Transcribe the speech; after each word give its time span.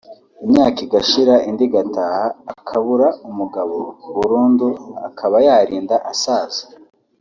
imyaka 0.45 0.77
igashira 0.85 1.35
indi 1.49 1.63
igataha 1.69 2.25
akabura 2.53 3.07
umugabo 3.29 3.77
burundu 4.15 4.67
akaba 5.07 5.35
yarinda 5.47 5.95
asaza 6.11 6.63